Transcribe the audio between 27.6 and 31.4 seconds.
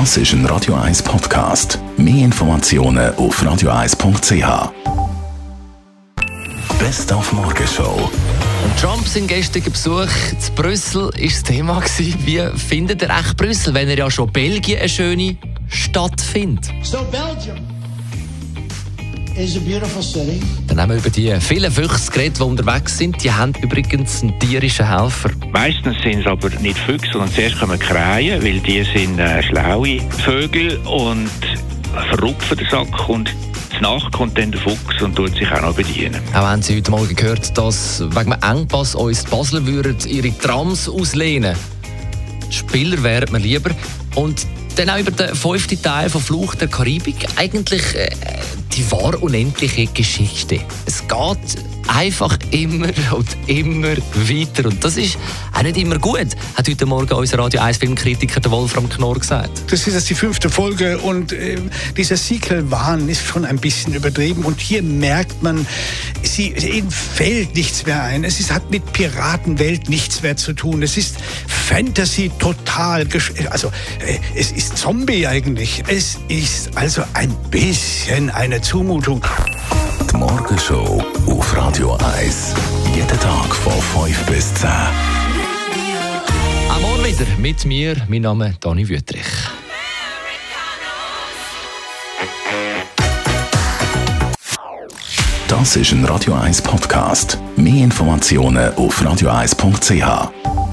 Krähen, weil die sind äh, schlaue Vögel und